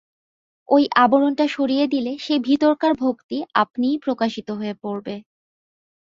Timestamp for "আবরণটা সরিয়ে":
0.95-1.85